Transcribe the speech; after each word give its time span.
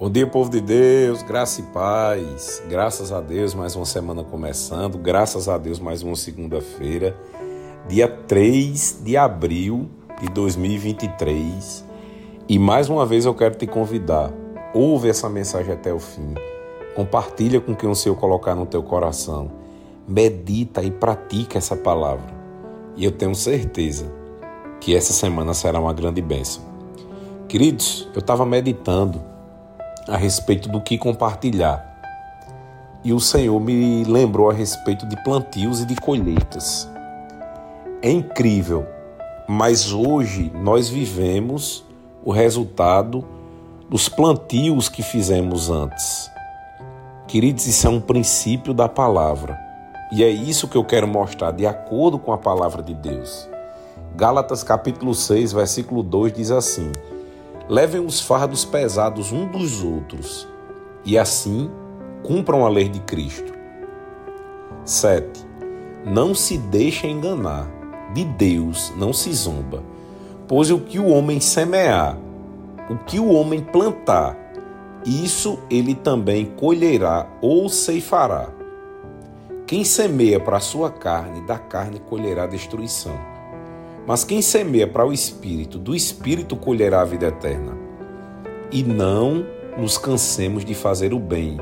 Bom 0.00 0.08
dia, 0.08 0.26
povo 0.26 0.48
de 0.48 0.62
Deus, 0.62 1.22
graça 1.22 1.60
e 1.60 1.64
paz. 1.64 2.62
Graças 2.66 3.12
a 3.12 3.20
Deus, 3.20 3.52
mais 3.52 3.76
uma 3.76 3.84
semana 3.84 4.24
começando. 4.24 4.96
Graças 4.96 5.46
a 5.46 5.58
Deus, 5.58 5.78
mais 5.78 6.02
uma 6.02 6.16
segunda-feira, 6.16 7.14
dia 7.86 8.08
3 8.08 9.02
de 9.04 9.18
abril 9.18 9.90
de 10.18 10.30
2023. 10.30 11.84
E 12.48 12.58
mais 12.58 12.88
uma 12.88 13.04
vez 13.04 13.26
eu 13.26 13.34
quero 13.34 13.56
te 13.56 13.66
convidar. 13.66 14.32
Ouve 14.72 15.10
essa 15.10 15.28
mensagem 15.28 15.74
até 15.74 15.92
o 15.92 15.98
fim. 15.98 16.32
Compartilha 16.96 17.60
com 17.60 17.76
quem 17.76 17.90
o 17.90 17.94
Senhor 17.94 18.16
colocar 18.16 18.54
no 18.54 18.64
teu 18.64 18.82
coração. 18.82 19.52
Medita 20.08 20.82
e 20.82 20.90
pratica 20.90 21.58
essa 21.58 21.76
palavra. 21.76 22.32
E 22.96 23.04
eu 23.04 23.12
tenho 23.12 23.34
certeza 23.34 24.10
que 24.80 24.96
essa 24.96 25.12
semana 25.12 25.52
será 25.52 25.78
uma 25.78 25.92
grande 25.92 26.22
bênção. 26.22 26.62
Queridos, 27.46 28.08
eu 28.14 28.20
estava 28.20 28.46
meditando 28.46 29.28
a 30.08 30.16
respeito 30.16 30.68
do 30.68 30.80
que 30.80 30.98
compartilhar. 30.98 31.86
E 33.02 33.12
o 33.12 33.20
Senhor 33.20 33.58
me 33.60 34.04
lembrou 34.04 34.50
a 34.50 34.52
respeito 34.52 35.06
de 35.06 35.16
plantios 35.22 35.80
e 35.80 35.86
de 35.86 35.96
colheitas. 35.96 36.88
É 38.02 38.10
incrível, 38.10 38.86
mas 39.48 39.92
hoje 39.92 40.50
nós 40.54 40.88
vivemos 40.88 41.84
o 42.24 42.30
resultado 42.30 43.24
dos 43.88 44.08
plantios 44.08 44.88
que 44.88 45.02
fizemos 45.02 45.70
antes. 45.70 46.30
Queridos, 47.26 47.66
isso 47.66 47.86
é 47.86 47.90
um 47.90 48.00
princípio 48.00 48.74
da 48.74 48.88
palavra. 48.88 49.58
E 50.12 50.24
é 50.24 50.28
isso 50.28 50.66
que 50.66 50.76
eu 50.76 50.84
quero 50.84 51.06
mostrar 51.06 51.52
de 51.52 51.66
acordo 51.66 52.18
com 52.18 52.32
a 52.32 52.38
palavra 52.38 52.82
de 52.82 52.92
Deus. 52.92 53.48
Gálatas 54.16 54.62
capítulo 54.62 55.14
6, 55.14 55.52
versículo 55.52 56.02
2 56.02 56.32
diz 56.32 56.50
assim: 56.50 56.90
Levem 57.70 58.04
os 58.04 58.20
fardos 58.20 58.64
pesados 58.64 59.30
um 59.30 59.46
dos 59.46 59.84
outros 59.84 60.48
e 61.04 61.16
assim 61.16 61.70
cumpram 62.24 62.66
a 62.66 62.68
lei 62.68 62.88
de 62.88 62.98
Cristo. 62.98 63.52
7. 64.84 65.46
Não 66.04 66.34
se 66.34 66.58
deixe 66.58 67.06
enganar, 67.06 67.70
de 68.12 68.24
Deus 68.24 68.92
não 68.96 69.12
se 69.12 69.32
zomba, 69.32 69.84
pois 70.48 70.68
o 70.72 70.80
que 70.80 70.98
o 70.98 71.06
homem 71.06 71.38
semear, 71.38 72.18
o 72.90 72.96
que 72.96 73.20
o 73.20 73.30
homem 73.30 73.60
plantar, 73.60 74.36
isso 75.06 75.60
ele 75.70 75.94
também 75.94 76.46
colherá 76.46 77.28
ou 77.40 77.68
ceifará. 77.68 78.48
Quem 79.64 79.84
semeia 79.84 80.40
para 80.40 80.56
a 80.56 80.60
sua 80.60 80.90
carne, 80.90 81.40
da 81.42 81.56
carne 81.56 82.00
colherá 82.00 82.48
destruição. 82.48 83.29
Mas 84.10 84.24
quem 84.24 84.42
semeia 84.42 84.88
para 84.88 85.06
o 85.06 85.12
espírito, 85.12 85.78
do 85.78 85.94
espírito 85.94 86.56
colherá 86.56 87.00
a 87.00 87.04
vida 87.04 87.28
eterna. 87.28 87.78
E 88.72 88.82
não 88.82 89.46
nos 89.78 89.96
cansemos 89.96 90.64
de 90.64 90.74
fazer 90.74 91.14
o 91.14 91.18
bem, 91.20 91.60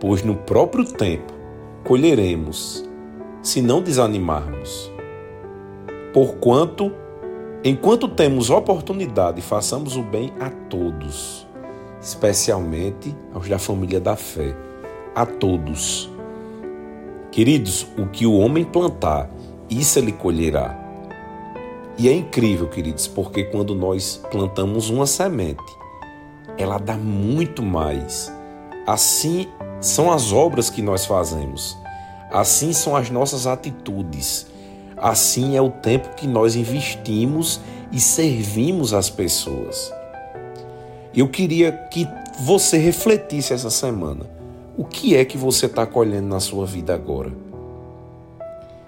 pois 0.00 0.22
no 0.22 0.34
próprio 0.34 0.82
tempo 0.82 1.30
colheremos, 1.84 2.88
se 3.42 3.60
não 3.60 3.82
desanimarmos. 3.82 4.90
Porquanto, 6.14 6.90
enquanto 7.62 8.08
temos 8.08 8.48
oportunidade, 8.48 9.42
façamos 9.42 9.94
o 9.94 10.02
bem 10.02 10.32
a 10.40 10.48
todos, 10.48 11.46
especialmente 12.00 13.14
aos 13.34 13.46
da 13.46 13.58
família 13.58 14.00
da 14.00 14.16
fé, 14.16 14.56
a 15.14 15.26
todos. 15.26 16.10
Queridos, 17.30 17.86
o 17.98 18.06
que 18.06 18.24
o 18.24 18.38
homem 18.38 18.64
plantar, 18.64 19.28
isso 19.68 19.98
ele 19.98 20.12
colherá. 20.12 20.87
E 21.98 22.08
é 22.08 22.12
incrível, 22.12 22.68
queridos, 22.68 23.08
porque 23.08 23.42
quando 23.42 23.74
nós 23.74 24.22
plantamos 24.30 24.88
uma 24.88 25.04
semente, 25.04 25.64
ela 26.56 26.78
dá 26.78 26.96
muito 26.96 27.60
mais. 27.60 28.32
Assim 28.86 29.48
são 29.80 30.12
as 30.12 30.32
obras 30.32 30.70
que 30.70 30.80
nós 30.80 31.04
fazemos. 31.04 31.76
Assim 32.30 32.72
são 32.72 32.94
as 32.94 33.10
nossas 33.10 33.48
atitudes. 33.48 34.46
Assim 34.96 35.56
é 35.56 35.62
o 35.62 35.70
tempo 35.70 36.14
que 36.14 36.26
nós 36.26 36.54
investimos 36.54 37.60
e 37.90 37.98
servimos 37.98 38.94
as 38.94 39.10
pessoas. 39.10 39.92
Eu 41.12 41.28
queria 41.28 41.72
que 41.72 42.06
você 42.38 42.78
refletisse 42.78 43.52
essa 43.52 43.70
semana. 43.70 44.24
O 44.76 44.84
que 44.84 45.16
é 45.16 45.24
que 45.24 45.36
você 45.36 45.66
está 45.66 45.84
colhendo 45.84 46.28
na 46.28 46.38
sua 46.38 46.64
vida 46.64 46.94
agora? 46.94 47.32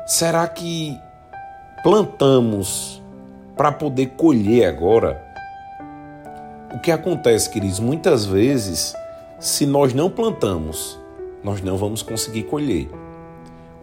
Será 0.06 0.46
que 0.46 0.96
plantamos 1.82 2.99
para 3.60 3.72
poder 3.72 4.14
colher 4.16 4.64
agora. 4.64 5.22
O 6.74 6.80
que 6.80 6.90
acontece, 6.90 7.50
queridos, 7.50 7.78
muitas 7.78 8.24
vezes, 8.24 8.94
se 9.38 9.66
nós 9.66 9.92
não 9.92 10.08
plantamos, 10.08 10.98
nós 11.44 11.60
não 11.60 11.76
vamos 11.76 12.02
conseguir 12.02 12.44
colher. 12.44 12.88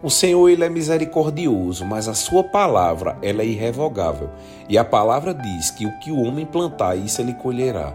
O 0.02 0.10
Senhor 0.10 0.48
ele 0.48 0.64
é 0.64 0.68
misericordioso, 0.68 1.84
mas 1.84 2.08
a 2.08 2.14
sua 2.14 2.42
palavra 2.42 3.16
ela 3.22 3.42
é 3.42 3.46
irrevogável. 3.46 4.30
E 4.68 4.76
a 4.76 4.84
palavra 4.84 5.32
diz 5.32 5.70
que 5.70 5.86
o 5.86 5.98
que 6.00 6.10
o 6.10 6.22
homem 6.22 6.44
plantar, 6.44 6.96
isso 6.96 7.20
ele 7.20 7.34
colherá. 7.34 7.94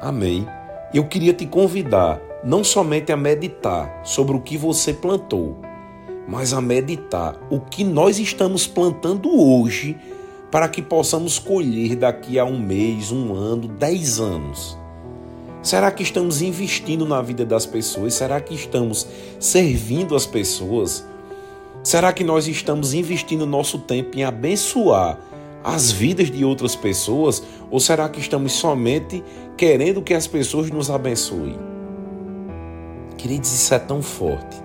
Amém. 0.00 0.46
Eu 0.94 1.08
queria 1.08 1.34
te 1.34 1.44
convidar 1.44 2.20
não 2.44 2.62
somente 2.62 3.10
a 3.10 3.16
meditar 3.16 3.92
sobre 4.04 4.36
o 4.36 4.40
que 4.40 4.56
você 4.56 4.94
plantou, 4.94 5.58
mas 6.26 6.52
a 6.52 6.60
meditar 6.60 7.38
o 7.50 7.60
que 7.60 7.84
nós 7.84 8.18
estamos 8.18 8.66
plantando 8.66 9.28
hoje 9.30 9.96
para 10.50 10.68
que 10.68 10.80
possamos 10.80 11.38
colher 11.38 11.96
daqui 11.96 12.38
a 12.38 12.44
um 12.44 12.58
mês, 12.58 13.10
um 13.10 13.34
ano, 13.34 13.66
dez 13.66 14.20
anos. 14.20 14.78
Será 15.62 15.90
que 15.90 16.02
estamos 16.02 16.42
investindo 16.42 17.06
na 17.06 17.20
vida 17.22 17.44
das 17.44 17.66
pessoas? 17.66 18.14
Será 18.14 18.40
que 18.40 18.54
estamos 18.54 19.06
servindo 19.40 20.14
as 20.14 20.26
pessoas? 20.26 21.04
Será 21.82 22.12
que 22.12 22.22
nós 22.22 22.46
estamos 22.46 22.94
investindo 22.94 23.46
nosso 23.46 23.78
tempo 23.78 24.16
em 24.16 24.24
abençoar 24.24 25.18
as 25.62 25.90
vidas 25.90 26.30
de 26.30 26.44
outras 26.44 26.76
pessoas? 26.76 27.42
Ou 27.70 27.80
será 27.80 28.08
que 28.08 28.20
estamos 28.20 28.52
somente 28.52 29.24
querendo 29.56 30.02
que 30.02 30.14
as 30.14 30.26
pessoas 30.26 30.70
nos 30.70 30.90
abençoem? 30.90 31.58
Queridos, 33.16 33.52
isso 33.52 33.74
é 33.74 33.78
tão 33.78 34.02
forte. 34.02 34.63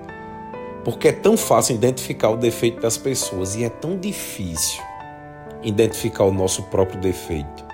Porque 0.84 1.10
é 1.10 1.12
tão 1.12 1.36
fácil 1.36 1.76
identificar 1.76 2.30
o 2.30 2.38
defeito 2.38 2.82
das 2.82 2.98
pessoas 2.98 3.56
e 3.56 3.64
é 3.64 3.70
tão 3.70 3.98
difícil 3.98 4.82
identificar 5.64 6.24
o 6.24 6.34
nosso 6.34 6.64
próprio 6.64 7.00
defeito. 7.00 7.66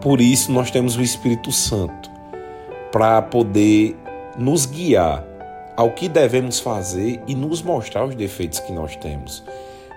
Por 0.00 0.20
isso, 0.20 0.52
nós 0.52 0.70
temos 0.70 0.96
o 0.96 1.02
Espírito 1.02 1.50
Santo 1.52 2.10
para 2.92 3.20
poder 3.22 3.96
nos 4.38 4.66
guiar 4.66 5.24
ao 5.76 5.90
que 5.92 6.08
devemos 6.08 6.60
fazer 6.60 7.22
e 7.26 7.34
nos 7.34 7.62
mostrar 7.62 8.04
os 8.04 8.14
defeitos 8.14 8.60
que 8.60 8.72
nós 8.72 8.96
temos. 8.96 9.42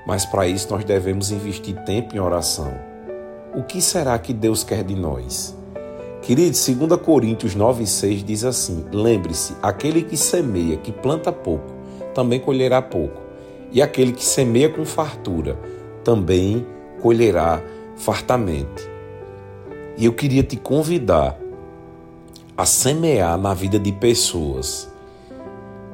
Mas 0.05 0.25
para 0.25 0.47
isso, 0.47 0.69
nós 0.69 0.83
devemos 0.83 1.31
investir 1.31 1.75
tempo 1.83 2.15
em 2.15 2.19
oração. 2.19 2.73
O 3.53 3.63
que 3.63 3.81
será 3.81 4.17
que 4.17 4.33
Deus 4.33 4.63
quer 4.63 4.83
de 4.83 4.95
nós? 4.95 5.55
Queridos, 6.21 6.65
2 6.65 7.01
Coríntios 7.01 7.55
9,6 7.55 8.23
diz 8.23 8.43
assim: 8.43 8.85
Lembre-se, 8.91 9.55
aquele 9.61 10.01
que 10.03 10.17
semeia, 10.17 10.77
que 10.77 10.91
planta 10.91 11.31
pouco, 11.31 11.73
também 12.17 12.39
colherá 12.39 12.81
pouco. 12.81 13.21
E 13.71 13.79
aquele 13.79 14.11
que 14.11 14.25
semeia 14.25 14.69
com 14.69 14.83
fartura, 14.83 15.55
também 16.03 16.65
colherá 16.99 17.61
fartamente. 17.95 18.89
E 19.95 20.05
eu 20.05 20.13
queria 20.13 20.41
te 20.41 20.57
convidar 20.57 21.37
a 22.57 22.65
semear 22.65 23.37
na 23.37 23.53
vida 23.53 23.77
de 23.77 23.91
pessoas, 23.91 24.91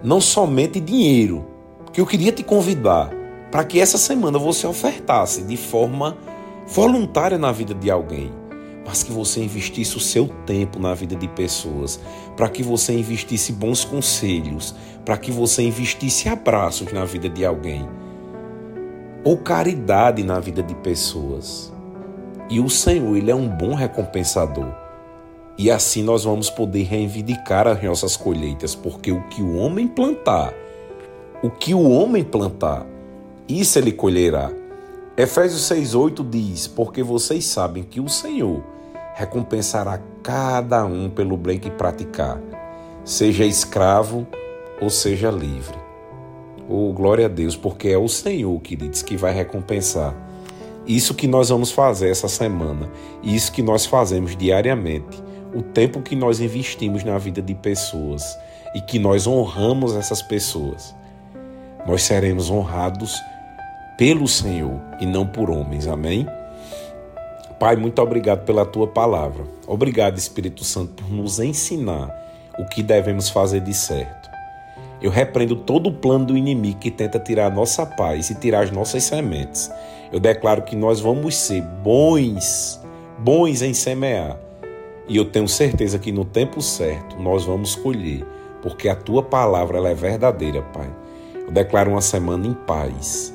não 0.01 0.21
somente 0.21 0.79
dinheiro, 0.79 1.45
que 1.91 1.99
eu 1.99 2.05
queria 2.05 2.31
te 2.31 2.41
convidar 2.41 3.11
para 3.51 3.65
que 3.65 3.81
essa 3.81 3.97
semana 3.97 4.39
você 4.39 4.65
ofertasse 4.65 5.43
de 5.43 5.57
forma 5.57 6.15
voluntária 6.65 7.37
na 7.37 7.51
vida 7.51 7.73
de 7.73 7.91
alguém 7.91 8.31
mas 8.85 9.03
que 9.03 9.11
você 9.11 9.41
investisse 9.41 9.95
o 9.95 9.99
seu 9.99 10.27
tempo 10.45 10.79
na 10.79 10.93
vida 10.93 11.15
de 11.15 11.27
pessoas, 11.27 11.99
para 12.35 12.49
que 12.49 12.63
você 12.63 12.93
investisse 12.93 13.51
bons 13.51 13.85
conselhos, 13.85 14.75
para 15.05 15.17
que 15.17 15.31
você 15.31 15.63
investisse 15.63 16.29
abraços 16.29 16.91
na 16.91 17.05
vida 17.05 17.29
de 17.29 17.45
alguém, 17.45 17.87
ou 19.23 19.37
caridade 19.37 20.23
na 20.23 20.39
vida 20.39 20.63
de 20.63 20.75
pessoas. 20.75 21.71
E 22.49 22.59
o 22.59 22.69
Senhor, 22.69 23.15
Ele 23.15 23.31
é 23.31 23.35
um 23.35 23.47
bom 23.47 23.73
recompensador. 23.73 24.73
E 25.57 25.69
assim 25.69 26.03
nós 26.03 26.23
vamos 26.23 26.49
poder 26.49 26.83
reivindicar 26.83 27.67
as 27.67 27.81
nossas 27.81 28.17
colheitas, 28.17 28.73
porque 28.73 29.11
o 29.11 29.21
que 29.27 29.41
o 29.41 29.55
homem 29.55 29.87
plantar, 29.87 30.51
o 31.43 31.49
que 31.49 31.73
o 31.73 31.89
homem 31.89 32.23
plantar, 32.23 32.85
isso 33.47 33.77
ele 33.77 33.91
colherá. 33.91 34.51
Efésios 35.15 35.61
6,8 35.69 36.27
diz: 36.27 36.67
Porque 36.67 37.03
vocês 37.03 37.45
sabem 37.45 37.83
que 37.83 37.99
o 37.99 38.09
Senhor 38.09 38.72
recompensará 39.13 39.99
cada 40.21 40.85
um 40.85 41.09
pelo 41.09 41.37
bem 41.37 41.59
que 41.59 41.69
praticar, 41.69 42.39
seja 43.03 43.45
escravo 43.45 44.25
ou 44.81 44.89
seja 44.89 45.29
livre. 45.29 45.77
Oh, 46.67 46.93
glória 46.93 47.25
a 47.25 47.29
Deus, 47.29 47.55
porque 47.55 47.89
é 47.89 47.97
o 47.97 48.07
Senhor, 48.07 48.59
queridos, 48.61 49.01
que 49.01 49.17
vai 49.17 49.33
recompensar. 49.33 50.15
Isso 50.85 51.13
que 51.13 51.27
nós 51.27 51.49
vamos 51.49 51.71
fazer 51.71 52.09
essa 52.09 52.27
semana, 52.27 52.89
isso 53.21 53.51
que 53.51 53.61
nós 53.61 53.85
fazemos 53.85 54.35
diariamente, 54.35 55.23
o 55.53 55.61
tempo 55.61 56.01
que 56.01 56.15
nós 56.15 56.39
investimos 56.39 57.03
na 57.03 57.17
vida 57.17 57.41
de 57.41 57.53
pessoas 57.53 58.37
e 58.73 58.81
que 58.81 58.97
nós 58.97 59.27
honramos 59.27 59.95
essas 59.95 60.21
pessoas, 60.21 60.95
nós 61.85 62.03
seremos 62.03 62.49
honrados 62.49 63.13
pelo 63.97 64.27
Senhor 64.27 64.81
e 64.99 65.05
não 65.05 65.27
por 65.27 65.49
homens. 65.49 65.87
Amém? 65.87 66.27
Pai, 67.63 67.77
muito 67.77 68.01
obrigado 68.01 68.43
pela 68.43 68.65
tua 68.65 68.85
palavra. 68.85 69.45
Obrigado, 69.65 70.17
Espírito 70.17 70.65
Santo, 70.65 71.01
por 71.01 71.09
nos 71.09 71.39
ensinar 71.39 72.13
o 72.59 72.65
que 72.65 72.83
devemos 72.83 73.29
fazer 73.29 73.61
de 73.61 73.73
certo. 73.73 74.29
Eu 75.01 75.09
repreendo 75.09 75.55
todo 75.55 75.87
o 75.87 75.93
plano 75.93 76.25
do 76.25 76.37
inimigo 76.37 76.79
que 76.79 76.91
tenta 76.91 77.17
tirar 77.17 77.45
a 77.45 77.49
nossa 77.49 77.85
paz 77.85 78.29
e 78.29 78.35
tirar 78.35 78.65
as 78.65 78.71
nossas 78.71 79.05
sementes. 79.05 79.71
Eu 80.11 80.19
declaro 80.19 80.63
que 80.63 80.75
nós 80.75 80.99
vamos 80.99 81.37
ser 81.37 81.61
bons, 81.61 82.81
bons 83.19 83.61
em 83.61 83.73
semear. 83.73 84.37
E 85.07 85.15
eu 85.15 85.23
tenho 85.23 85.47
certeza 85.47 85.97
que 85.97 86.11
no 86.11 86.25
tempo 86.25 86.61
certo 86.61 87.17
nós 87.17 87.45
vamos 87.45 87.77
colher, 87.77 88.25
porque 88.61 88.89
a 88.89 88.95
tua 88.95 89.23
palavra 89.23 89.77
ela 89.77 89.89
é 89.89 89.95
verdadeira, 89.95 90.61
Pai. 90.61 90.93
Eu 91.33 91.51
declaro 91.53 91.91
uma 91.91 92.01
semana 92.01 92.45
em 92.45 92.53
paz, 92.53 93.33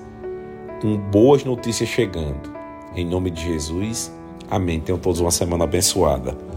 com 0.83 0.99
boas 0.99 1.45
notícias 1.45 1.89
chegando. 1.89 2.59
Em 2.95 3.07
nome 3.07 3.31
de 3.31 3.43
Jesus, 3.43 4.18
amém. 4.51 4.81
Tenham 4.81 4.99
todos 4.99 5.21
uma 5.21 5.31
semana 5.31 5.65
abençoada. 5.65 6.48